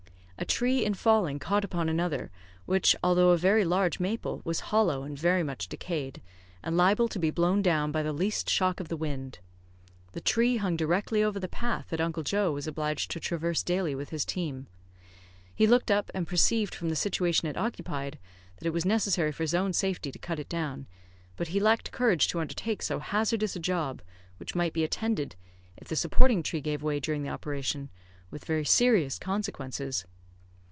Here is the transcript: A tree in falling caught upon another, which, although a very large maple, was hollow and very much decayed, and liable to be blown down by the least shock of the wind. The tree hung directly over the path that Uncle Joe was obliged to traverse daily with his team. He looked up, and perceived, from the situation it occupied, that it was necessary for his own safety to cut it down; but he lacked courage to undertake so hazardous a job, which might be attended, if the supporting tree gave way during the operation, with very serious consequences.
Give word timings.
A 0.37 0.43
tree 0.53 0.83
in 0.83 0.95
falling 0.95 1.37
caught 1.37 1.63
upon 1.63 1.87
another, 1.87 2.31
which, 2.65 2.95
although 3.03 3.29
a 3.29 3.37
very 3.37 3.63
large 3.63 3.99
maple, 3.99 4.41
was 4.43 4.59
hollow 4.73 5.03
and 5.03 5.15
very 5.17 5.43
much 5.43 5.69
decayed, 5.69 6.19
and 6.63 6.75
liable 6.75 7.07
to 7.09 7.19
be 7.19 7.29
blown 7.29 7.61
down 7.61 7.91
by 7.91 8.01
the 8.01 8.11
least 8.11 8.49
shock 8.49 8.79
of 8.79 8.87
the 8.87 8.97
wind. 8.97 9.37
The 10.13 10.19
tree 10.19 10.57
hung 10.57 10.75
directly 10.75 11.21
over 11.23 11.39
the 11.39 11.47
path 11.47 11.89
that 11.91 12.01
Uncle 12.01 12.23
Joe 12.23 12.51
was 12.53 12.65
obliged 12.65 13.11
to 13.11 13.19
traverse 13.19 13.61
daily 13.61 13.93
with 13.93 14.09
his 14.09 14.25
team. 14.25 14.65
He 15.53 15.67
looked 15.67 15.91
up, 15.91 16.09
and 16.15 16.27
perceived, 16.27 16.73
from 16.73 16.89
the 16.89 16.95
situation 16.95 17.47
it 17.47 17.55
occupied, 17.55 18.17
that 18.57 18.65
it 18.65 18.73
was 18.73 18.83
necessary 18.83 19.31
for 19.31 19.43
his 19.43 19.53
own 19.53 19.73
safety 19.73 20.11
to 20.11 20.17
cut 20.17 20.39
it 20.39 20.49
down; 20.49 20.87
but 21.37 21.49
he 21.49 21.59
lacked 21.59 21.91
courage 21.91 22.27
to 22.29 22.39
undertake 22.39 22.81
so 22.81 22.97
hazardous 22.97 23.55
a 23.55 23.59
job, 23.59 24.01
which 24.37 24.55
might 24.55 24.73
be 24.73 24.83
attended, 24.83 25.35
if 25.77 25.87
the 25.87 25.95
supporting 25.95 26.41
tree 26.41 26.61
gave 26.61 26.81
way 26.81 26.99
during 26.99 27.21
the 27.21 27.29
operation, 27.29 27.91
with 28.31 28.45
very 28.45 28.65
serious 28.65 29.19
consequences. 29.19 30.03